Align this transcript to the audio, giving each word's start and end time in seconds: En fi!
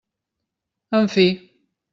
En 0.89 1.07
fi! 1.07 1.27